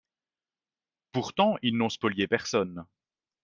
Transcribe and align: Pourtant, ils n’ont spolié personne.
Pourtant, 1.11 1.57
ils 1.61 1.77
n’ont 1.77 1.89
spolié 1.91 2.27
personne. 2.27 2.87